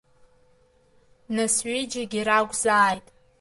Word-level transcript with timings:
Нас 1.35 1.55
ҩыџьегьы 1.69 2.21
ракәзааит. 2.27 3.05